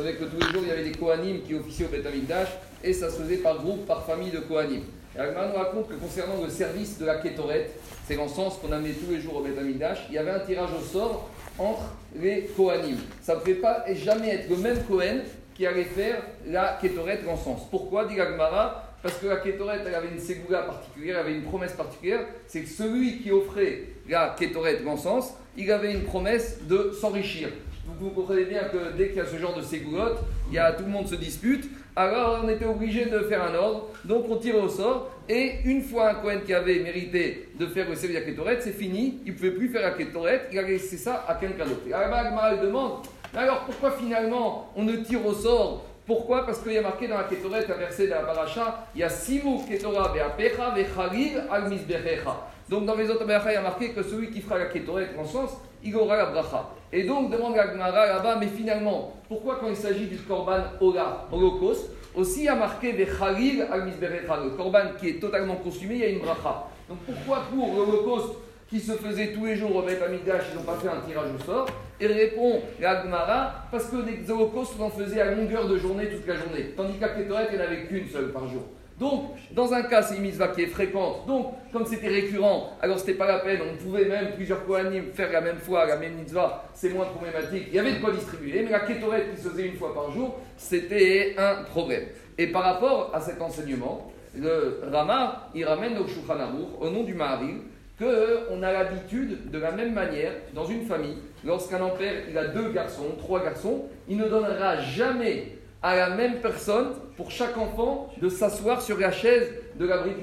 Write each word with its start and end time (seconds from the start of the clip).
Savez 0.00 0.14
que 0.14 0.24
tous 0.24 0.40
les 0.40 0.50
jours, 0.50 0.62
il 0.62 0.68
y 0.68 0.70
avait 0.70 0.84
des 0.84 0.92
Kohanim 0.92 1.42
qui 1.42 1.54
officiaient 1.54 1.84
au 1.84 1.88
Beth 1.88 2.06
Amikdash 2.06 2.48
et 2.82 2.94
ça 2.94 3.10
se 3.10 3.20
faisait 3.20 3.36
par 3.36 3.58
groupe, 3.58 3.84
par 3.84 4.06
famille 4.06 4.30
de 4.30 4.38
Kohanim. 4.38 4.80
Et 5.14 5.18
nous 5.18 5.58
raconte 5.58 5.88
que 5.88 5.94
concernant 5.96 6.42
le 6.42 6.48
service 6.48 6.98
de 6.98 7.04
la 7.04 7.16
Ketoret, 7.16 7.68
c'est 8.06 8.16
le 8.16 8.26
sens 8.26 8.56
qu'on 8.56 8.72
amenait 8.72 8.94
tous 8.94 9.10
les 9.10 9.20
jours 9.20 9.36
au 9.36 9.42
Beth 9.42 9.58
Amikdash, 9.58 9.98
il 10.08 10.14
y 10.14 10.18
avait 10.18 10.30
un 10.30 10.38
tirage 10.38 10.70
au 10.72 10.80
sort 10.82 11.28
entre 11.58 11.82
les 12.18 12.48
Kohanim. 12.56 12.96
Ça 13.20 13.34
ne 13.34 13.40
pouvait 13.40 13.56
pas 13.56 13.84
jamais 13.92 14.36
être 14.36 14.48
le 14.48 14.56
même 14.56 14.82
Kohen 14.84 15.20
qui 15.54 15.66
allait 15.66 15.84
faire 15.84 16.22
la 16.46 16.78
Ketoret 16.80 17.20
en 17.28 17.36
sens. 17.36 17.68
Pourquoi, 17.70 18.06
dit 18.06 18.18
Agmara 18.18 18.94
Parce 19.02 19.18
que 19.18 19.26
la 19.26 19.36
Ketoret, 19.36 19.80
elle 19.86 19.94
avait 19.94 20.08
une 20.08 20.18
ségoula 20.18 20.62
particulière, 20.62 21.18
elle 21.18 21.26
avait 21.26 21.36
une 21.36 21.44
promesse 21.44 21.72
particulière, 21.72 22.20
c'est 22.46 22.62
que 22.62 22.70
celui 22.70 23.20
qui 23.20 23.30
offrait 23.32 23.82
la 24.08 24.34
Ketoret 24.40 24.78
en 24.86 24.96
sens, 24.96 25.34
il 25.58 25.70
avait 25.70 25.92
une 25.92 26.04
promesse 26.04 26.56
de 26.62 26.90
s'enrichir. 26.98 27.50
Vous, 27.98 28.10
comprenez 28.10 28.44
bien 28.44 28.64
que 28.64 28.96
dès 28.96 29.08
qu'il 29.08 29.16
y 29.16 29.20
a 29.20 29.26
ce 29.26 29.36
genre 29.36 29.56
de 29.56 29.62
ségoulotte, 29.62 30.18
il 30.48 30.54
y 30.54 30.58
a, 30.58 30.72
tout 30.72 30.84
le 30.84 30.90
monde 30.90 31.06
se 31.06 31.14
dispute. 31.14 31.68
Alors 31.96 32.40
on 32.44 32.48
était 32.48 32.64
obligé 32.64 33.06
de 33.06 33.18
faire 33.20 33.42
un 33.42 33.54
ordre, 33.54 33.88
donc 34.04 34.26
on 34.28 34.36
tire 34.36 34.56
au 34.56 34.68
sort. 34.68 35.10
Et 35.28 35.54
une 35.64 35.82
fois 35.82 36.10
un 36.10 36.14
Cohen 36.14 36.40
qui 36.44 36.54
avait 36.54 36.80
mérité 36.80 37.48
de 37.58 37.66
faire 37.66 37.88
le 37.88 37.94
service 37.94 38.20
Ketoret, 38.24 38.58
c'est 38.60 38.72
fini, 38.72 39.18
il 39.26 39.32
ne 39.32 39.36
pouvait 39.36 39.50
plus 39.50 39.68
faire 39.68 39.82
la 39.82 39.90
Ketoret, 39.92 40.48
il 40.52 40.58
a 40.58 40.62
laissé 40.62 40.96
ça 40.96 41.24
à 41.28 41.34
quelqu'un 41.34 41.66
d'autre. 41.66 41.82
Alors 41.92 42.62
demande 42.62 42.92
alors 43.36 43.64
pourquoi 43.64 43.92
finalement 43.92 44.72
on 44.74 44.82
ne 44.82 44.96
tire 44.96 45.24
au 45.24 45.32
sort 45.32 45.84
pourquoi? 46.10 46.44
Parce 46.44 46.58
qu'il 46.58 46.72
y 46.72 46.78
a 46.78 46.82
marqué 46.82 47.06
dans 47.06 47.18
la 47.18 47.22
Ketoret, 47.22 47.70
un 47.70 47.76
verset 47.76 48.06
de 48.06 48.10
la 48.10 48.22
Paracha, 48.22 48.88
il 48.96 49.00
y 49.00 49.04
a 49.04 49.08
Simu 49.08 49.64
Ketora 49.64 50.12
Beapecha 50.12 50.70
Vechalil 50.70 51.44
Al 51.48 51.68
Misbechecha. 51.68 52.48
Donc 52.68 52.84
dans 52.84 52.96
les 52.96 53.08
autres 53.08 53.24
il 53.24 53.52
y 53.52 53.54
a 53.54 53.60
marqué 53.60 53.90
que 53.90 54.02
celui 54.02 54.28
qui 54.32 54.40
fera 54.40 54.58
la 54.58 54.64
Ketoret 54.64 55.10
en 55.16 55.24
sens, 55.24 55.50
il 55.84 55.94
aura 55.94 56.16
la 56.16 56.26
bracha. 56.26 56.70
Et 56.92 57.04
donc 57.04 57.30
demande 57.30 57.54
la 57.54 57.66
là-bas, 57.66 58.38
mais 58.40 58.48
finalement, 58.48 59.12
pourquoi 59.28 59.58
quand 59.60 59.68
il 59.68 59.76
s'agit 59.76 60.06
du 60.06 60.16
Korban 60.16 60.64
Ola, 60.80 61.28
Holocauste, 61.30 61.90
aussi 62.16 62.40
il 62.40 62.46
y 62.46 62.48
a 62.48 62.56
marqué 62.56 62.90
Vechalil 62.90 63.68
Al 63.70 63.84
Misbechecha, 63.84 64.36
le 64.42 64.50
Korban 64.50 64.96
qui 64.98 65.10
est 65.10 65.20
totalement 65.20 65.54
consumé, 65.54 65.94
il 65.94 66.00
y 66.00 66.04
a 66.06 66.08
une 66.08 66.18
bracha. 66.18 66.64
Donc 66.88 66.98
pourquoi 67.06 67.44
pour 67.54 67.68
l'Holocauste 67.76 68.34
qui 68.68 68.80
se 68.80 68.94
faisait 68.94 69.28
tous 69.28 69.46
les 69.46 69.54
jours 69.54 69.76
au 69.76 69.82
Beth 69.82 70.02
Amikdash, 70.02 70.42
ils 70.50 70.56
n'ont 70.56 70.64
pas 70.64 70.74
fait 70.74 70.88
un 70.88 71.00
tirage 71.06 71.30
au 71.38 71.44
sort? 71.44 71.68
Et 72.00 72.06
répond 72.06 72.60
l'Agmara, 72.80 73.66
parce 73.70 73.86
que 73.86 73.96
les 73.96 74.30
holocaustes, 74.30 74.74
on 74.78 74.84
en 74.84 75.20
à 75.20 75.24
longueur 75.32 75.68
de 75.68 75.76
journée 75.76 76.08
toute 76.08 76.26
la 76.26 76.36
journée. 76.36 76.72
Tandis 76.76 76.98
qu'à 76.98 77.10
Ketoret, 77.10 77.48
il 77.50 77.58
n'y 77.58 77.62
en 77.62 77.66
avait 77.66 77.84
qu'une 77.84 78.08
seule 78.08 78.32
par 78.32 78.48
jour. 78.48 78.62
Donc, 78.98 79.30
dans 79.52 79.72
un 79.72 79.82
cas, 79.82 80.02
c'est 80.02 80.16
une 80.16 80.22
mitzvah 80.22 80.48
qui 80.48 80.62
est 80.62 80.66
fréquente. 80.66 81.26
Donc, 81.26 81.54
comme 81.72 81.86
c'était 81.86 82.08
récurrent, 82.08 82.70
alors 82.82 82.98
c'était 82.98 83.14
pas 83.14 83.26
la 83.26 83.38
peine. 83.38 83.60
On 83.70 83.82
pouvait 83.82 84.04
même, 84.04 84.32
plusieurs 84.34 84.64
Kohanim, 84.66 85.12
faire 85.14 85.32
la 85.32 85.40
même 85.40 85.56
fois, 85.56 85.86
la 85.86 85.96
même 85.96 86.14
mitzvah. 86.14 86.64
C'est 86.74 86.90
moins 86.90 87.06
problématique. 87.06 87.64
Il 87.68 87.74
y 87.74 87.78
avait 87.78 87.92
de 87.92 88.00
quoi 88.00 88.12
distribuer. 88.12 88.62
Mais 88.62 88.70
la 88.70 88.80
Ketoret 88.80 89.28
qui 89.34 89.42
se 89.42 89.48
faisait 89.48 89.66
une 89.66 89.76
fois 89.76 89.94
par 89.94 90.10
jour, 90.10 90.38
c'était 90.56 91.34
un 91.38 91.64
problème. 91.64 92.04
Et 92.36 92.48
par 92.48 92.62
rapport 92.62 93.10
à 93.14 93.20
cet 93.20 93.40
enseignement, 93.40 94.10
le 94.34 94.82
Rama, 94.92 95.48
il 95.54 95.64
ramène 95.64 95.96
au 95.98 96.06
Shulchan 96.06 96.38
au 96.80 96.90
nom 96.90 97.02
du 97.02 97.14
Maharil, 97.14 97.56
qu'on 98.00 98.62
a 98.62 98.72
l'habitude, 98.72 99.50
de 99.50 99.58
la 99.58 99.72
même 99.72 99.92
manière, 99.92 100.32
dans 100.54 100.64
une 100.64 100.86
famille, 100.86 101.18
lorsqu'un 101.44 101.78
père 101.90 102.14
il 102.30 102.38
a 102.38 102.46
deux 102.46 102.70
garçons, 102.70 103.14
trois 103.18 103.44
garçons, 103.44 103.84
il 104.08 104.16
ne 104.16 104.26
donnera 104.26 104.80
jamais 104.80 105.58
à 105.82 105.96
la 105.96 106.10
même 106.10 106.40
personne, 106.40 106.92
pour 107.16 107.30
chaque 107.30 107.56
enfant, 107.58 108.10
de 108.20 108.28
s'asseoir 108.28 108.80
sur 108.80 108.98
la 108.98 109.10
chaise 109.10 109.52
de 109.78 109.86
la 109.86 109.98
Brit 109.98 110.14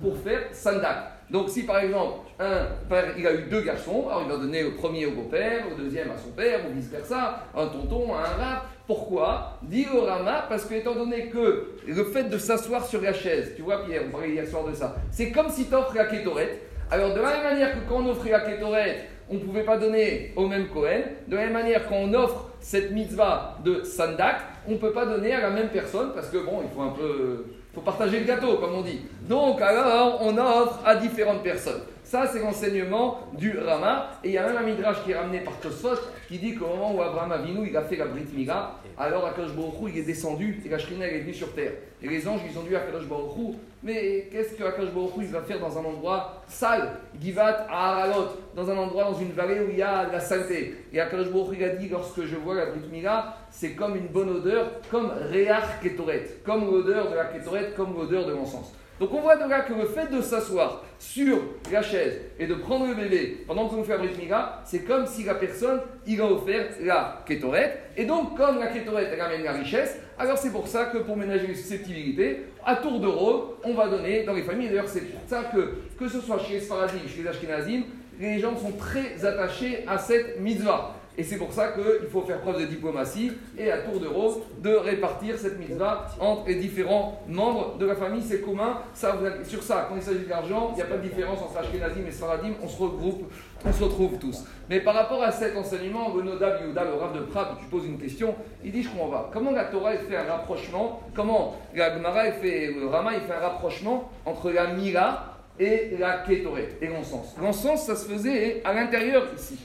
pour 0.00 0.16
faire 0.18 0.42
sandak. 0.52 1.12
Donc 1.30 1.48
si 1.50 1.64
par 1.64 1.80
exemple, 1.80 2.20
un 2.38 2.66
père, 2.88 3.14
il 3.18 3.26
a 3.26 3.34
eu 3.34 3.42
deux 3.50 3.62
garçons, 3.62 4.06
alors 4.08 4.22
il 4.24 4.32
va 4.32 4.38
donner 4.38 4.64
au 4.64 4.72
premier 4.72 5.06
au 5.06 5.10
beau-père, 5.10 5.64
au 5.70 5.80
deuxième 5.80 6.10
à 6.10 6.16
son 6.16 6.30
père, 6.30 6.60
ou 6.68 6.74
vice-versa, 6.74 7.44
un 7.54 7.66
tonton, 7.66 8.14
un 8.14 8.42
rat. 8.42 8.64
Pourquoi? 8.86 9.58
Dit 9.62 9.86
au 9.94 10.02
Rama, 10.02 10.46
parce 10.48 10.64
que 10.64 10.74
étant 10.74 10.94
donné 10.94 11.26
que 11.26 11.74
le 11.86 12.04
fait 12.04 12.24
de 12.24 12.38
s'asseoir 12.38 12.86
sur 12.86 13.02
la 13.02 13.12
chaise, 13.12 13.52
tu 13.54 13.62
vois 13.62 13.84
Pierre, 13.84 14.02
on 14.08 14.10
parlait 14.10 14.30
hier 14.30 14.46
soir 14.46 14.64
de 14.64 14.72
ça, 14.72 14.96
c'est 15.10 15.30
comme 15.30 15.50
si 15.50 15.66
tu 15.66 15.74
offres 15.74 15.94
la 15.94 16.06
kétorette, 16.06 16.62
alors, 16.90 17.14
de 17.14 17.20
la 17.20 17.30
même 17.30 17.42
manière 17.42 17.72
que 17.72 17.88
quand 17.88 17.96
on 17.96 18.08
offrait 18.08 18.30
la 18.30 18.40
Ketoret, 18.40 19.08
on 19.30 19.34
ne 19.34 19.40
pouvait 19.40 19.62
pas 19.62 19.76
donner 19.76 20.32
au 20.36 20.46
même 20.46 20.68
Cohen, 20.68 21.02
de 21.26 21.36
la 21.36 21.42
même 21.42 21.52
manière 21.52 21.86
qu'on 21.86 22.12
offre 22.14 22.46
cette 22.60 22.92
mitzvah 22.92 23.58
de 23.64 23.82
Sandak, 23.82 24.36
on 24.66 24.72
ne 24.72 24.76
peut 24.76 24.92
pas 24.92 25.04
donner 25.04 25.34
à 25.34 25.40
la 25.40 25.50
même 25.50 25.68
personne 25.68 26.12
parce 26.14 26.28
que 26.28 26.38
bon, 26.38 26.62
il 26.62 26.74
faut 26.74 26.82
un 26.82 26.90
peu. 26.90 27.44
faut 27.74 27.82
partager 27.82 28.20
le 28.20 28.26
gâteau, 28.26 28.56
comme 28.56 28.74
on 28.74 28.82
dit. 28.82 29.00
Donc, 29.28 29.60
alors, 29.60 30.18
on 30.22 30.36
offre 30.38 30.80
à 30.84 30.96
différentes 30.96 31.42
personnes. 31.42 31.82
Ça, 32.08 32.26
c'est 32.26 32.38
l'enseignement 32.40 33.18
du 33.34 33.58
Rama. 33.58 34.12
Et 34.24 34.28
il 34.28 34.32
y 34.32 34.38
a 34.38 34.46
même 34.46 34.56
un 34.56 34.62
midrash 34.62 35.04
qui 35.04 35.10
est 35.10 35.14
ramené 35.14 35.40
par 35.40 35.60
Tosfot 35.60 36.00
qui 36.26 36.38
dit 36.38 36.54
qu'au 36.54 36.68
moment 36.68 36.94
où 36.94 37.02
Abraham 37.02 37.32
Avinu 37.32 37.68
il 37.68 37.76
a 37.76 37.82
fait 37.82 37.96
la 37.96 38.06
Brit 38.06 38.24
Mila, 38.34 38.76
alors 38.96 39.26
Akadosh 39.26 39.52
Baruch 39.52 39.92
il 39.92 39.98
est 39.98 40.04
descendu 40.04 40.58
et 40.64 40.70
la 40.70 40.78
Shrina 40.78 41.06
est 41.06 41.18
venue 41.18 41.34
sur 41.34 41.52
terre. 41.52 41.72
Et 42.02 42.08
les 42.08 42.26
anges, 42.26 42.40
ils 42.50 42.58
ont 42.58 42.62
dit 42.62 42.74
à 42.74 42.78
Akadosh 42.78 43.06
Baruch 43.06 43.56
mais 43.82 44.26
qu'est-ce 44.32 44.54
que 44.54 44.64
Akadosh 44.64 44.94
Baruch 44.94 45.12
il 45.18 45.26
va 45.26 45.42
faire 45.42 45.60
dans 45.60 45.76
un 45.76 45.84
endroit 45.84 46.42
sale, 46.48 46.92
Givat 47.20 47.66
Aharalot, 47.68 48.28
dans 48.56 48.70
un 48.70 48.78
endroit, 48.78 49.04
dans 49.04 49.18
une 49.18 49.32
vallée 49.32 49.60
où 49.60 49.70
il 49.70 49.76
y 49.76 49.82
a 49.82 50.06
de 50.06 50.12
la 50.12 50.20
saleté. 50.20 50.76
Et 50.90 51.00
Akadosh 51.02 51.28
Baruch 51.28 51.58
il 51.58 51.64
a 51.64 51.76
dit, 51.76 51.90
lorsque 51.90 52.22
je 52.22 52.36
vois 52.36 52.54
la 52.54 52.66
Brit 52.70 52.88
Mila, 52.90 53.36
c'est 53.50 53.72
comme 53.72 53.96
une 53.96 54.08
bonne 54.08 54.30
odeur, 54.30 54.80
comme 54.90 55.12
Réach 55.30 55.78
Ketoret, 55.82 56.24
comme 56.42 56.70
l'odeur 56.70 57.10
de 57.10 57.16
la 57.16 57.26
Ketoret, 57.26 57.74
comme 57.76 57.92
l'odeur 57.94 58.24
de 58.24 58.32
l'encens. 58.32 58.72
Donc 59.00 59.12
on 59.12 59.20
voit 59.20 59.36
de 59.36 59.48
là 59.48 59.60
que 59.60 59.72
le 59.72 59.86
fait 59.86 60.10
de 60.10 60.20
s'asseoir 60.20 60.84
sur 60.98 61.38
la 61.70 61.82
chaise 61.82 62.20
et 62.38 62.46
de 62.46 62.54
prendre 62.54 62.86
le 62.88 62.94
bébé 62.94 63.44
pendant 63.46 63.68
qu'on 63.68 63.84
fait 63.84 63.92
la 63.92 63.98
Brit 63.98 64.28
c'est 64.64 64.80
comme 64.80 65.06
si 65.06 65.22
la 65.22 65.34
personne, 65.34 65.80
il 66.06 66.20
a 66.20 66.26
offert 66.26 66.66
la 66.82 67.22
kétorette. 67.24 67.78
Et 67.96 68.04
donc, 68.04 68.36
comme 68.36 68.58
la 68.58 68.66
kétorette, 68.66 69.10
elle 69.12 69.20
amène 69.20 69.44
la 69.44 69.52
richesse, 69.52 69.98
alors 70.18 70.36
c'est 70.36 70.50
pour 70.50 70.66
ça 70.66 70.86
que 70.86 70.98
pour 70.98 71.16
ménager 71.16 71.46
les 71.46 71.54
susceptibilités, 71.54 72.46
à 72.64 72.76
tour 72.76 72.98
de 72.98 73.06
rôle, 73.06 73.42
on 73.62 73.74
va 73.74 73.88
donner 73.88 74.24
dans 74.24 74.34
les 74.34 74.42
familles. 74.42 74.68
D'ailleurs, 74.68 74.88
c'est 74.88 75.02
pour 75.02 75.20
ça 75.28 75.44
que, 75.44 75.74
que 75.98 76.08
ce 76.08 76.20
soit 76.20 76.40
chez 76.40 76.54
les 76.54 76.60
Sfaradim, 76.60 76.98
chez 77.06 77.22
les 77.22 77.28
Ashkenazim, 77.28 77.82
les 78.18 78.40
gens 78.40 78.56
sont 78.56 78.72
très 78.72 79.24
attachés 79.24 79.84
à 79.86 79.96
cette 79.98 80.40
mitzvah. 80.40 80.97
Et 81.18 81.24
c'est 81.24 81.36
pour 81.36 81.52
ça 81.52 81.72
qu'il 81.72 82.08
faut 82.08 82.20
faire 82.20 82.40
preuve 82.40 82.60
de 82.60 82.66
diplomatie 82.66 83.32
et 83.58 83.72
à 83.72 83.78
tour 83.78 83.98
de 83.98 84.06
rôle 84.06 84.34
de 84.62 84.70
répartir 84.70 85.36
cette 85.36 85.58
mitzvah 85.58 86.06
entre 86.20 86.46
les 86.46 86.54
différents 86.54 87.20
membres 87.26 87.76
de 87.76 87.86
la 87.86 87.96
famille. 87.96 88.22
C'est 88.22 88.40
commun. 88.40 88.78
Ça, 88.94 89.18
sur 89.42 89.60
ça, 89.64 89.86
quand 89.88 89.96
il 89.96 90.02
s'agit 90.02 90.26
d'argent, 90.26 90.70
il 90.72 90.76
n'y 90.76 90.82
a 90.82 90.84
pas 90.84 90.96
de 90.96 91.02
différence 91.02 91.40
entre 91.42 91.58
Ashkenazim 91.58 92.06
et 92.06 92.12
Sfaradim. 92.12 92.52
On 92.62 92.68
se 92.68 92.80
regroupe, 92.80 93.32
on 93.66 93.72
se 93.72 93.82
retrouve 93.82 94.16
tous. 94.20 94.44
Mais 94.70 94.78
par 94.78 94.94
rapport 94.94 95.20
à 95.20 95.32
cet 95.32 95.56
enseignement, 95.56 96.14
le 96.14 96.22
Noda 96.22 96.60
Yehuda, 96.60 96.84
le 96.84 96.94
Rav 96.94 97.12
de 97.12 97.24
Prague, 97.24 97.58
tu 97.58 97.64
poses 97.66 97.86
une 97.86 97.98
question, 97.98 98.36
il 98.62 98.70
dit 98.70 98.84
Je 98.84 98.88
comprends 98.90 99.08
pas. 99.08 99.30
Comment 99.32 99.50
la 99.50 99.64
Torah 99.64 99.94
fait 99.96 100.16
un 100.16 100.22
rapprochement? 100.22 101.00
Comment 101.16 101.56
la 101.74 101.94
Gemara 101.94 102.30
fait, 102.30 102.68
le 102.68 102.86
Rama 102.86 103.14
il 103.14 103.22
fait 103.22 103.34
un 103.34 103.40
rapprochement 103.40 104.08
entre 104.24 104.52
la 104.52 104.68
Mira 104.68 105.36
et 105.58 105.96
la 105.98 106.18
Ketoret 106.18 106.76
et 106.80 106.86
l'encens 106.86 107.34
L'encens, 107.42 107.86
ça 107.86 107.96
se 107.96 108.08
faisait 108.08 108.62
à 108.64 108.72
l'intérieur 108.72 109.26
ici. 109.36 109.58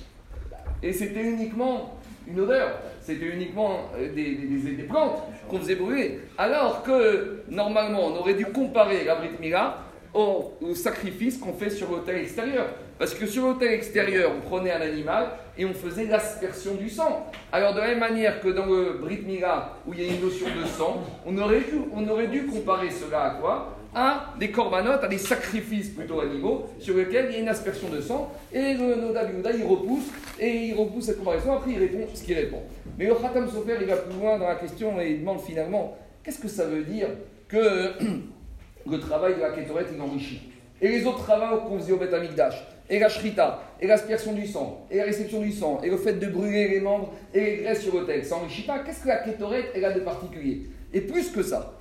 Et 0.84 0.92
c'était 0.92 1.24
uniquement 1.24 1.98
une 2.28 2.40
odeur, 2.40 2.80
c'était 3.02 3.26
uniquement 3.26 3.90
euh, 3.98 4.14
des, 4.14 4.36
des, 4.36 4.84
plantes 4.84 5.24
qu'on 5.50 5.60
faisait 5.60 5.76
brûler. 5.76 6.20
Alors 6.38 6.84
que 6.84 7.44
normalement, 7.50 8.08
on 8.08 8.18
aurait 8.18 8.34
dû 8.34 8.46
comparer 8.46 9.04
la 9.06 9.16
Brit 9.16 9.32
Mila 9.40 9.78
au, 10.14 10.54
sacrifice 10.76 11.38
qu'on 11.38 11.54
fait 11.54 11.70
sur 11.70 11.90
l'autel 11.90 12.18
extérieur. 12.18 12.68
Parce 13.00 13.14
que 13.14 13.26
sur 13.26 13.48
l'autel 13.48 13.72
extérieur, 13.74 14.32
on 14.38 14.48
prenait 14.48 14.72
un 14.72 14.82
animal 14.82 15.32
et 15.58 15.66
on 15.66 15.74
faisait 15.74 16.06
l'aspersion 16.06 16.76
du 16.76 16.90
sang. 16.90 17.32
Alors 17.52 17.74
de 17.74 17.80
la 17.80 17.88
même 17.88 18.00
manière 18.00 18.40
que 18.40 18.50
dans 18.50 18.66
le 18.66 19.00
Brit 19.02 19.24
Mila, 19.26 19.78
où 19.88 19.94
il 19.94 20.02
y 20.02 20.10
a 20.10 20.14
une 20.14 20.22
notion 20.22 20.48
de 20.48 20.66
sang, 20.66 21.04
on 21.26 21.36
on 21.36 22.08
aurait 22.10 22.28
dû 22.28 22.46
comparer 22.46 22.90
cela 22.92 23.24
à 23.24 23.30
quoi? 23.32 23.78
À 23.96 24.34
des 24.40 24.52
corbanotes, 24.52 25.04
à 25.04 25.08
des 25.08 25.18
sacrifices 25.18 25.90
plutôt 25.90 26.20
animaux, 26.20 26.66
sur 26.80 26.98
lesquels 26.98 27.28
il 27.30 27.34
y 27.34 27.38
a 27.38 27.42
une 27.42 27.50
aspersion 27.50 27.90
de 27.90 28.02
sang, 28.02 28.32
et 28.52 28.74
le 28.74 28.96
Noda 28.96 29.24
il 29.56 29.64
repousse, 29.64 30.06
et 30.40 30.68
il 30.68 30.74
repousse 30.74 31.06
cette 31.06 31.20
comparaison, 31.20 31.54
après 31.54 31.72
il 31.72 31.80
répond 31.80 32.08
ce 32.14 32.24
qu'il 32.24 32.36
répond. 32.36 32.62
Mais 32.98 33.06
le 33.06 33.16
Khatam 33.16 33.50
Sofer, 33.50 33.78
il 33.82 33.88
va 33.88 33.98
plus 33.98 34.20
loin 34.20 34.38
dans 34.38 34.48
la 34.48 34.56
question 34.56 35.00
et 35.00 35.12
il 35.12 35.20
demande 35.20 35.42
finalement, 35.42 35.98
qu'est-ce 36.24 36.40
que 36.40 36.48
ça 36.48 36.66
veut 36.66 36.84
dire 36.84 37.08
que 37.48 37.92
le 38.90 39.00
travail 39.00 39.36
de 39.36 39.42
la 39.42 39.52
Ketoret, 39.52 39.86
il 39.94 40.02
enrichit? 40.02 40.42
Et 40.82 40.90
les 40.90 41.06
autres 41.06 41.24
travaux 41.24 41.62
qu'on 41.62 41.80
faisait 41.80 41.94
au 41.94 41.98
Beth 41.98 42.14
Amikdash, 42.14 42.62
et 42.90 43.00
la 43.00 43.10
shrita, 43.10 43.64
et 43.80 43.88
l'aspersion 43.88 44.34
du 44.34 44.46
sang, 44.46 44.86
et 44.92 44.98
la 44.98 45.06
réception 45.06 45.40
du 45.40 45.52
sang, 45.52 45.80
et 45.84 45.90
le 45.90 45.98
fait 45.98 46.14
de 46.14 46.28
brûler 46.28 46.68
les 46.68 46.82
membres 46.82 47.14
et 47.34 47.40
les 47.40 47.58
graisses 47.58 47.82
sur 47.82 47.94
l'autel, 47.94 48.26
ça 48.26 48.36
n'enrichit 48.36 48.64
pas? 48.64 48.80
Qu'est-ce 48.80 49.04
que 49.04 49.08
la 49.08 49.18
Ketoret, 49.18 49.72
elle 49.76 49.86
a 49.86 49.94
de 49.94 50.02
particulier? 50.02 50.64
Et 50.94 51.02
plus 51.02 51.30
que 51.30 51.42
ça, 51.42 51.74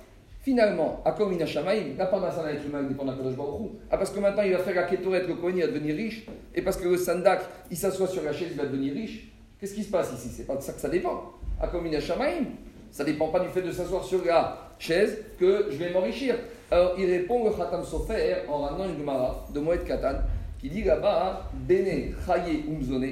Finalement, 0.43 1.01
à 1.05 1.13
Komina 1.13 1.45
la 1.97 2.05
part 2.05 2.19
d'un 2.19 2.47
être 2.49 2.65
humain 2.65 2.83
dépend 2.83 3.05
d'un 3.05 3.15
Kadosh 3.15 3.37
Baruch 3.37 3.71
Ah, 3.89 3.97
parce 3.97 4.11
que 4.11 4.19
maintenant 4.19 4.43
il 4.43 4.51
va 4.51 4.59
faire 4.59 4.75
la 4.75 4.83
Ketoret, 4.83 5.25
le 5.25 5.35
Kohen, 5.35 5.55
il 5.55 5.61
va 5.61 5.67
devenir 5.67 5.95
riche, 5.95 6.27
et 6.53 6.61
parce 6.61 6.75
que 6.75 6.85
le 6.85 6.97
Sandak, 6.97 7.43
il 7.71 7.77
s'assoit 7.77 8.07
sur 8.07 8.23
la 8.23 8.33
chaise, 8.33 8.49
il 8.51 8.57
va 8.57 8.65
devenir 8.65 8.93
riche. 8.93 9.31
Qu'est-ce 9.57 9.73
qui 9.73 9.83
se 9.83 9.89
passe 9.89 10.11
ici? 10.11 10.27
C'est 10.35 10.45
pas 10.45 10.57
de 10.57 10.61
ça 10.61 10.73
que 10.73 10.81
ça 10.81 10.89
dépend. 10.89 11.31
À 11.61 11.69
Komina 11.69 12.01
Shamaim, 12.01 12.43
ça 12.91 13.05
dépend 13.05 13.29
pas 13.29 13.39
du 13.39 13.47
fait 13.47 13.61
de 13.61 13.71
s'asseoir 13.71 14.03
sur 14.03 14.25
la 14.25 14.57
chaise 14.77 15.17
que 15.39 15.67
je 15.71 15.77
vais 15.77 15.91
m'enrichir. 15.91 16.35
Alors 16.69 16.95
il 16.99 17.09
répond 17.09 17.45
le 17.45 17.51
Khatam 17.51 17.85
Sofer 17.85 18.35
en 18.49 18.63
ramenant 18.63 18.89
une 18.89 18.97
Gemara 18.97 19.47
de 19.53 19.59
Moed 19.61 19.85
Katan 19.85 20.17
qui 20.59 20.69
dit 20.69 20.83
là-bas 20.83 21.49
Bene 21.53 22.13
Chaye 22.25 22.65
Umzone, 22.67 23.11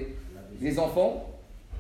les 0.60 0.78
enfants, 0.78 1.30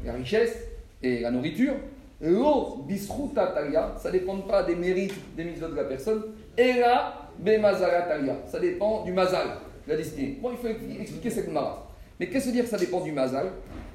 la 0.05 0.13
richesse 0.13 0.57
et 1.03 1.19
la 1.19 1.29
nourriture, 1.29 1.73
Lo 2.21 2.83
bisruta 2.87 3.53
ça 3.97 4.09
ne 4.09 4.11
dépend 4.11 4.37
pas 4.41 4.63
des 4.63 4.75
mérites 4.75 5.15
des 5.35 5.43
mitzvot 5.43 5.69
de 5.69 5.75
la 5.75 5.85
personne. 5.85 6.23
Et 6.57 6.73
là, 6.73 7.29
bemazala 7.39 8.07
ça 8.47 8.59
dépend 8.59 9.03
du 9.03 9.11
mazal, 9.11 9.47
la 9.87 9.97
destinée. 9.97 10.37
Bon, 10.39 10.51
il 10.51 10.57
faut 10.57 10.67
expliquer 10.67 11.29
cette 11.31 11.51
mara. 11.51 11.87
Mais 12.19 12.27
qu'est-ce 12.27 12.47
que 12.47 12.51
dire 12.51 12.63
que 12.65 12.69
ça 12.69 12.77
dépend 12.77 13.01
du 13.01 13.11
mazal? 13.11 13.51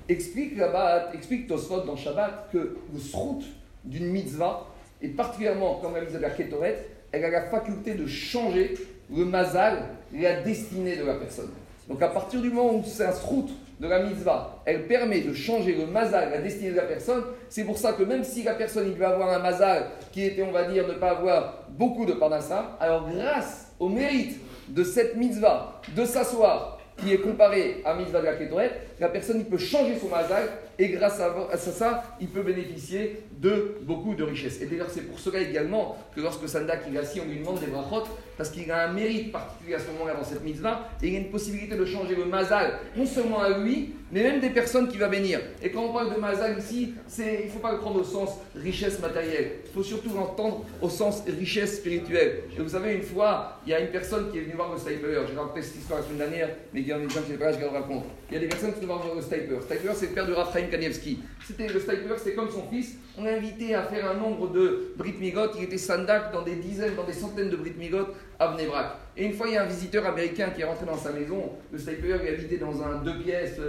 Explique 0.09 0.57
là-bas, 0.57 1.13
explique 1.15 1.47
Tosfot 1.47 1.83
dans 1.83 1.97
Shabbat 1.97 2.49
que 2.53 2.77
le 2.93 2.99
srout 2.99 3.43
d'une 3.85 4.07
mitzvah, 4.07 4.67
et 5.01 5.09
particulièrement 5.09 5.77
comme 5.77 5.95
la 5.95 6.01
mitzvah 6.01 6.19
de 6.19 6.23
la 6.23 6.31
Ketoret, 6.31 6.89
elle 7.13 7.25
a 7.25 7.31
la 7.31 7.43
faculté 7.43 7.95
de 7.95 8.07
changer 8.07 8.75
le 9.17 9.25
mazal, 9.25 9.85
la 10.13 10.43
destinée 10.43 10.97
de 10.97 11.05
la 11.05 11.15
personne. 11.15 11.51
Donc 11.89 12.03
à 12.03 12.09
partir 12.09 12.41
du 12.41 12.51
moment 12.51 12.75
où 12.75 12.85
c'est 12.85 13.05
un 13.05 13.13
srout 13.13 13.49
de 13.79 13.89
la 13.89 14.03
mitzvah, 14.03 14.63
elle 14.65 14.87
permet 14.87 15.21
de 15.21 15.35
changer 15.35 15.75
le 15.75 15.87
mazal, 15.87 16.31
la 16.31 16.39
destinée 16.39 16.71
de 16.71 16.77
la 16.77 16.85
personne. 16.85 17.23
C'est 17.49 17.65
pour 17.65 17.77
ça 17.77 17.93
que 17.93 18.03
même 18.03 18.25
si 18.25 18.43
la 18.43 18.55
personne 18.55 18.87
il 18.89 18.95
veut 18.95 19.07
avoir 19.07 19.31
un 19.31 19.39
mazal 19.39 19.87
qui 20.13 20.25
était, 20.25 20.43
on 20.43 20.53
va 20.53 20.65
dire, 20.65 20.89
ne 20.89 20.95
pas 20.95 21.11
avoir 21.11 21.65
beaucoup 21.69 22.07
de 22.07 22.15
parnassa, 22.15 22.77
alors 22.81 23.09
grâce 23.11 23.73
au 23.79 23.89
mérite 23.89 24.41
de 24.69 24.83
cette 24.83 25.17
mitzvah, 25.17 25.81
de 25.95 26.05
s'asseoir, 26.05 26.79
qui 26.97 27.13
est 27.13 27.19
comparé 27.19 27.83
à 27.85 27.95
mitzvah 27.95 28.21
de 28.21 28.27
la 28.27 28.35
Ketoret, 28.35 28.71
la 29.01 29.09
personne 29.09 29.39
il 29.39 29.45
peut 29.45 29.59
changer 29.59 29.99
son 29.99 30.09
mazal 30.09 30.49
et 30.79 30.89
grâce 30.89 31.21
à, 31.21 31.57
ça, 31.57 32.05
il 32.21 32.29
peut 32.29 32.43
bénéficier 32.43 33.23
de 33.39 33.77
beaucoup 33.83 34.15
de 34.15 34.23
richesses. 34.23 34.61
Et 34.61 34.67
d'ailleurs, 34.67 34.91
c'est 34.91 35.03
pour 35.03 35.19
cela 35.19 35.41
également 35.41 35.97
que 36.15 36.21
lorsque 36.21 36.47
Sandak 36.49 36.83
il 36.89 36.97
est 36.97 36.99
assis, 36.99 37.21
on 37.21 37.29
lui 37.29 37.39
demande 37.39 37.61
des 37.61 37.67
brachot, 37.67 38.05
parce 38.37 38.51
qu'il 38.51 38.71
a 38.71 38.89
un 38.89 38.93
mérite 38.93 39.33
particulier 39.33 39.75
à 39.75 39.79
ce 39.79 39.87
moment-là 39.93 40.15
dans 40.15 40.25
cette 40.25 40.45
mitzvah, 40.45 40.89
et 41.03 41.07
il 41.07 41.13
y 41.15 41.17
a 41.17 41.21
une 41.21 41.31
possibilité 41.31 41.77
de 41.77 41.85
changer 41.87 42.15
le 42.15 42.27
mazal, 42.27 42.79
non 42.95 43.07
seulement 43.07 43.41
à 43.41 43.59
lui, 43.59 43.95
mais 44.13 44.23
même 44.23 44.41
des 44.41 44.51
personnes 44.51 44.89
qui 44.89 44.99
va 44.99 45.09
bénir. 45.09 45.41
Et 45.63 45.71
quand 45.71 45.83
on 45.83 45.93
parle 45.93 46.15
de 46.15 46.21
mazal 46.21 46.59
ici, 46.59 46.93
il 47.19 47.47
ne 47.47 47.51
faut 47.51 47.59
pas 47.59 47.73
le 47.73 47.79
prendre 47.79 48.01
au 48.01 48.05
sens 48.05 48.37
richesse 48.55 49.01
matérielle, 49.01 49.53
il 49.65 49.73
faut 49.73 49.83
surtout 49.83 50.11
l'entendre 50.15 50.65
au 50.83 50.91
sens 50.91 51.23
richesse 51.27 51.79
spirituelle. 51.79 52.43
Et 52.57 52.61
vous 52.61 52.69
savez, 52.69 52.95
une 52.95 53.03
fois, 53.03 53.61
il 53.67 53.71
y 53.71 53.75
a 53.75 53.81
une 53.81 53.89
personne 53.89 54.31
qui 54.31 54.39
est 54.39 54.43
venue 54.43 54.55
voir 54.55 54.73
le 54.73 54.79
sniper, 54.79 55.27
j'ai 55.27 55.35
raconté 55.35 55.63
cette 55.63 55.77
histoire 55.77 56.01
la 56.01 56.05
semaine 56.05 56.19
dernière, 56.19 56.51
mais 56.75 56.81
il 56.81 56.87
y 56.87 56.93
a 56.93 56.99
des 56.99 57.09
gens 57.09 57.23
qui 57.23 57.33
ne 57.33 57.37
pas 57.39 57.53
je 57.53 57.59
le 57.59 57.69
raconte. 57.69 58.05
Il 58.31 58.35
y 58.35 58.37
a 58.37 58.41
des 58.41 58.49
personnes 58.49 58.75
qui 58.75 58.86
voir 58.87 59.15
le 59.15 59.21
sniper. 59.21 59.63
Sniper, 59.63 59.95
c'est 59.95 60.07
le 60.07 60.13
père 60.13 60.27
de 60.27 60.33
Raphaël 60.33 60.71
Kanievski. 60.71 61.21
C'était 61.47 61.69
le 61.69 61.79
sniper, 61.81 62.19
c'était 62.19 62.35
comme 62.35 62.51
son 62.51 62.69
fils. 62.69 62.97
On 63.19 63.25
l'a 63.25 63.35
invité 63.35 63.75
à 63.75 63.83
faire 63.83 64.11
un 64.11 64.15
nombre 64.15 64.51
de 64.51 64.93
Brit 64.97 65.17
Migot. 65.21 65.53
Il 65.59 65.65
était 65.65 65.79
sandak 65.79 66.33
dans 66.33 66.43
des 66.43 66.57
dizaines, 66.57 66.95
dans 66.95 67.05
des 67.05 67.13
centaines 67.13 67.51
de 67.51 67.57
Brit 67.57 67.75
Migot 67.79 68.07
à 68.39 68.49
Bnebrak. 68.49 68.87
Et 69.17 69.25
une 69.25 69.33
fois, 69.33 69.49
il 69.49 69.55
y 69.55 69.57
a 69.57 69.63
un 69.63 69.67
visiteur 69.67 70.07
américain 70.07 70.51
qui 70.55 70.63
est 70.63 70.65
rentré 70.65 70.87
dans 70.87 70.97
sa 70.97 71.13
maison. 71.13 71.53
Le 71.73 71.79
sniper, 71.79 72.21
il 72.23 72.29
habitait 72.29 72.59
dans 72.59 72.83
un 72.83 73.03
deux 73.03 73.19
pièces, 73.19 73.61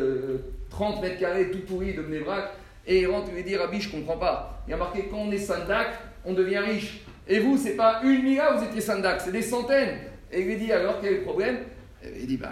30 0.69 0.98
euh, 0.98 1.02
mètres 1.02 1.19
carrés, 1.19 1.52
tout 1.52 1.60
pourri 1.60 1.94
de 1.94 2.02
Bnebrak. 2.02 2.52
Et 2.86 3.02
il 3.02 3.08
rentre, 3.08 3.28
il 3.30 3.36
lui 3.36 3.44
dit 3.44 3.56
Rabbi, 3.56 3.81
je 3.81 3.92
comprends 3.92 4.18
pas. 4.18 4.64
Il 4.68 4.74
a 4.74 4.78
marqué 4.78 5.08
quand 5.12 5.18
on 5.18 5.31
est 5.31 5.38
sandak, 5.38 5.90
on 6.25 6.34
devient 6.34 6.60
riche. 6.60 7.02
Et 7.28 7.40
vous, 7.40 7.58
c'est 7.58 7.75
pas 7.75 8.02
une 8.04 8.24
mira, 8.24 8.56
vous 8.56 8.64
étiez 8.64 8.80
sandak, 8.80 9.22
c'est 9.22 9.31
des 9.31 9.42
centaines. 9.42 9.98
Et 10.31 10.42
il 10.42 10.48
lui 10.48 10.56
dit 10.56 10.72
alors 10.72 11.00
quel 11.02 11.14
est 11.14 11.18
le 11.18 11.24
problème? 11.24 11.58
Il 12.04 12.28
dit, 12.28 12.38
ben, 12.38 12.50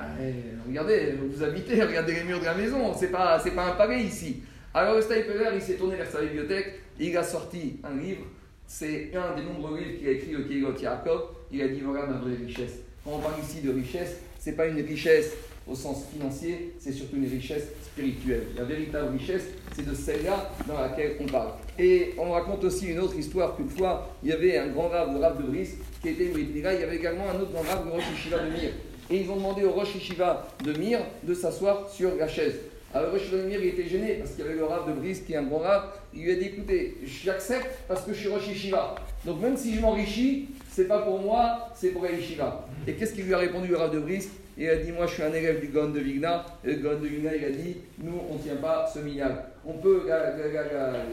regardez, 0.67 1.13
vous 1.21 1.43
habitez, 1.43 1.81
regardez 1.83 2.13
les 2.13 2.23
murs 2.23 2.39
de 2.39 2.45
la 2.45 2.55
maison, 2.55 2.93
c'est 2.93 3.11
pas, 3.11 3.39
c'est 3.39 3.51
pas 3.51 3.65
un 3.65 3.75
palais 3.75 4.03
ici. 4.03 4.41
Alors 4.73 4.95
le 4.95 5.01
Stapler, 5.01 5.49
il 5.53 5.61
s'est 5.61 5.75
tourné 5.75 5.95
vers 5.95 6.09
sa 6.09 6.21
bibliothèque, 6.21 6.81
il 6.99 7.15
a 7.15 7.23
sorti 7.23 7.79
un 7.83 7.95
livre, 7.95 8.23
c'est 8.67 9.11
un 9.15 9.35
des 9.35 9.43
nombreux 9.43 9.77
livres 9.77 9.97
qu'il 9.99 10.07
a 10.07 10.11
écrit, 10.11 10.31
le 10.31 10.43
Kégot 10.43 10.77
Yaakov, 10.77 11.21
il 11.51 11.61
a 11.61 11.67
dit, 11.67 11.81
voilà 11.81 12.07
ma 12.07 12.17
vraie 12.17 12.35
richesse. 12.35 12.79
Quand 13.03 13.11
on 13.13 13.19
parle 13.19 13.39
ici 13.41 13.61
de 13.61 13.71
richesse, 13.71 14.17
c'est 14.39 14.53
pas 14.53 14.67
une 14.67 14.81
richesse 14.81 15.33
au 15.67 15.75
sens 15.75 16.05
financier, 16.11 16.73
c'est 16.79 16.91
surtout 16.91 17.15
une 17.17 17.27
richesse 17.27 17.63
spirituelle. 17.83 18.47
La 18.57 18.63
véritable 18.63 19.17
richesse, 19.17 19.45
c'est 19.75 19.87
de 19.87 19.93
celle-là 19.93 20.51
dans 20.67 20.79
laquelle 20.79 21.17
on 21.19 21.25
parle. 21.25 21.51
Et 21.79 22.13
on 22.17 22.31
raconte 22.31 22.63
aussi 22.63 22.87
une 22.87 22.99
autre 22.99 23.15
histoire 23.15 23.55
qu'une 23.55 23.69
fois, 23.69 24.15
il 24.23 24.29
y 24.29 24.33
avait 24.33 24.57
un 24.57 24.67
grand 24.67 24.89
rave, 24.89 25.13
le 25.13 25.19
rave 25.19 25.41
de 25.41 25.47
Brice, 25.47 25.75
qui 26.01 26.09
était 26.09 26.25
Brit 26.25 26.47
Il 26.53 26.61
y 26.61 26.65
avait 26.65 26.97
également 26.97 27.29
un 27.29 27.39
autre 27.39 27.51
grand 27.51 27.63
rave, 27.63 27.85
le 27.85 27.91
Rosh 27.91 28.29
de 28.29 28.51
Mir. 28.51 28.71
Et 29.09 29.17
ils 29.17 29.29
ont 29.29 29.35
demandé 29.35 29.63
au 29.63 29.71
Rosh 29.71 29.95
Yeshiva 29.95 30.47
de 30.63 30.73
Mir 30.73 30.99
de 31.23 31.33
s'asseoir 31.33 31.89
sur 31.89 32.15
la 32.15 32.27
chaise. 32.27 32.55
Alors 32.93 33.11
Rosh 33.11 33.21
Yeshiva 33.21 33.43
de 33.43 33.47
Mir, 33.47 33.59
il 33.61 33.67
était 33.67 33.87
gêné 33.87 34.15
parce 34.15 34.31
qu'il 34.31 34.43
y 34.43 34.47
avait 34.47 34.57
le 34.57 34.65
Rav 34.65 34.87
de 34.87 34.93
Brice 34.93 35.21
qui 35.21 35.33
est 35.33 35.37
un 35.37 35.43
bon 35.43 35.59
Rav. 35.59 35.83
Il 36.13 36.23
lui 36.23 36.31
a 36.31 36.35
dit 36.35 36.45
écoutez, 36.45 36.97
j'accepte 37.03 37.67
parce 37.87 38.01
que 38.01 38.13
je 38.13 38.19
suis 38.19 38.29
Rosh 38.29 38.47
Yeshiva. 38.47 38.95
Donc 39.25 39.41
même 39.41 39.55
si 39.55 39.75
je 39.75 39.81
m'enrichis, 39.81 40.49
c'est 40.71 40.87
pas 40.87 40.99
pour 40.99 41.19
moi, 41.19 41.69
c'est 41.75 41.89
pour 41.89 42.03
la 42.03 42.11
Yeshiva. 42.11 42.67
Et 42.87 42.93
qu'est-ce 42.93 43.13
qu'il 43.13 43.25
lui 43.25 43.33
a 43.33 43.37
répondu 43.37 43.67
le 43.67 43.77
Rav 43.77 43.93
de 43.93 43.99
Brice? 43.99 44.29
Il 44.57 44.69
a 44.69 44.77
dit 44.77 44.91
moi 44.91 45.05
je 45.05 45.13
suis 45.13 45.23
un 45.23 45.33
élève 45.33 45.59
du 45.59 45.67
Gon 45.67 45.89
de 45.89 45.99
Vigna. 45.99 46.45
Et 46.63 46.73
le 46.73 46.75
Gon 46.77 46.99
de 46.99 47.05
Vigna, 47.05 47.35
il 47.35 47.45
a 47.45 47.51
dit 47.51 47.77
nous 48.01 48.19
on 48.27 48.35
ne 48.35 48.39
tient 48.39 48.55
pas 48.55 48.89
ce 48.91 48.99
milliard. 48.99 49.37
On 49.67 49.73
peut, 49.73 50.03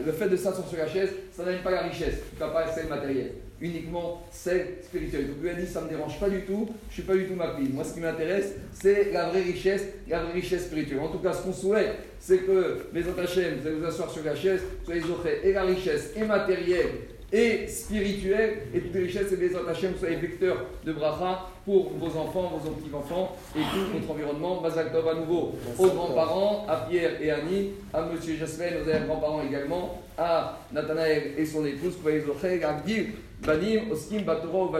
le 0.05 0.11
fait 0.11 0.29
de 0.29 0.37
s'asseoir 0.37 0.67
sur 0.67 0.77
la 0.77 0.87
chaise, 0.87 1.09
ça 1.31 1.43
n'aime 1.43 1.61
pas 1.61 1.71
la 1.71 1.81
richesse, 1.81 2.15
en 2.15 2.35
tout 2.35 2.39
cas 2.39 2.47
pas 2.49 2.71
celle 2.71 2.87
matérielle 2.87 3.33
uniquement 3.61 4.21
celle 4.31 4.77
spirituelle. 4.83 5.27
Donc 5.27 5.37
lui 5.41 5.49
a 5.49 5.53
dit 5.53 5.67
ça 5.67 5.81
ne 5.81 5.85
me 5.85 5.89
dérange 5.91 6.19
pas 6.19 6.29
du 6.29 6.41
tout, 6.41 6.67
je 6.67 6.87
ne 6.87 6.93
suis 6.93 7.03
pas 7.03 7.15
du 7.15 7.25
tout 7.25 7.35
ma 7.35 7.55
fille. 7.55 7.69
Moi 7.73 7.83
ce 7.83 7.93
qui 7.93 7.99
m'intéresse, 7.99 8.55
c'est 8.73 9.11
la 9.11 9.29
vraie 9.29 9.41
richesse, 9.41 9.83
la 10.07 10.23
vraie 10.23 10.33
richesse 10.33 10.65
spirituelle. 10.65 10.99
En 10.99 11.09
tout 11.09 11.19
cas, 11.19 11.33
ce 11.33 11.43
qu'on 11.43 11.53
souhaite, 11.53 11.95
c'est 12.19 12.39
que 12.39 12.87
les 12.93 13.01
Hachem, 13.01 13.59
vous 13.59 13.67
allez 13.67 13.77
vous 13.77 13.85
asseoir 13.85 14.09
sur 14.09 14.23
la 14.23 14.35
chaise, 14.35 14.61
soyez 14.85 15.01
offrez 15.03 15.41
et 15.43 15.53
la 15.53 15.63
richesse 15.63 16.11
et 16.15 16.23
matérielle 16.23 16.87
et 17.33 17.67
spirituelle, 17.67 18.59
et 18.75 18.79
toutes 18.79 18.93
les 18.93 19.01
richesses 19.01 19.31
et 19.31 19.37
les 19.37 19.55
Hachem 19.55 19.93
soyez 19.97 20.17
vecteurs 20.17 20.67
de 20.85 20.93
bracha 20.93 21.47
pour 21.65 21.91
vos 21.93 22.19
enfants, 22.19 22.61
vos 22.63 22.71
petits-enfants 22.71 23.35
et 23.55 23.59
tout 23.59 23.97
votre 23.97 24.11
environnement. 24.11 24.61
Mazal 24.61 24.91
Tov 24.91 25.07
à 25.07 25.15
nouveau 25.15 25.53
aux 25.79 25.87
grands-parents, 25.87 26.67
à 26.69 26.85
Pierre 26.87 27.19
et 27.19 27.31
Annie, 27.31 27.71
à 27.91 28.03
Monsieur 28.03 28.35
Jasmine, 28.35 28.75
aux 28.81 29.07
grands-parents 29.07 29.41
également, 29.41 30.03
à 30.15 30.59
Nathanaël 30.71 31.31
et 31.35 31.45
son 31.45 31.65
épouse, 31.65 31.95
à 32.05 32.81
Gdil, 32.81 33.07
Banim, 33.45 33.91
Oskim, 33.91 34.23
Batoro, 34.23 34.73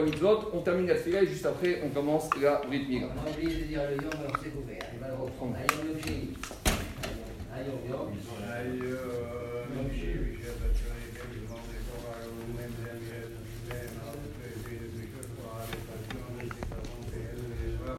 On 0.54 0.60
termine 0.60 0.86
la 0.86 0.96
fila 0.96 1.22
et 1.22 1.26
juste 1.26 1.44
après, 1.44 1.82
on 1.84 1.90
commence 1.90 2.30
la 2.40 2.62
Brit 2.66 3.02